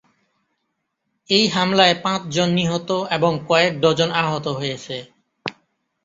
[1.29, 4.95] এই হামলায় পাঁচজন নিহত এবং কয়েক ডজন আহত হয়েছে।